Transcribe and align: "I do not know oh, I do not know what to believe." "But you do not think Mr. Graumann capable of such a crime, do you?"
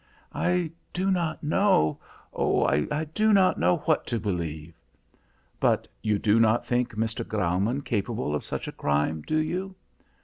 "I 0.33 0.71
do 0.93 1.11
not 1.11 1.43
know 1.43 1.99
oh, 2.33 2.65
I 2.65 3.03
do 3.13 3.31
not 3.33 3.59
know 3.59 3.77
what 3.85 4.07
to 4.07 4.19
believe." 4.19 4.73
"But 5.59 5.87
you 6.01 6.17
do 6.17 6.39
not 6.39 6.65
think 6.65 6.95
Mr. 6.95 7.23
Graumann 7.23 7.83
capable 7.83 8.33
of 8.33 8.43
such 8.43 8.67
a 8.67 8.71
crime, 8.71 9.21
do 9.21 9.37
you?" 9.37 9.75